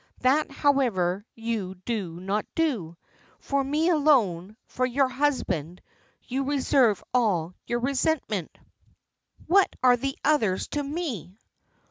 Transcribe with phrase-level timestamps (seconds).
[0.21, 2.97] That, however, you do not do.
[3.39, 5.79] For me alone, for your husband,
[6.23, 8.57] you reserve all your resentment."
[9.45, 11.37] "What are the others to me?"